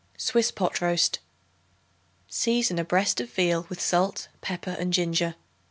Swiss 0.17 0.49
Pot 0.49 0.81
Roast. 0.81 1.19
Season 2.27 2.79
a 2.79 2.83
breast 2.83 3.21
of 3.21 3.29
veal 3.31 3.67
with 3.69 3.79
salt, 3.79 4.29
pepper 4.41 4.75
and 4.79 4.91
ginger. 4.91 5.35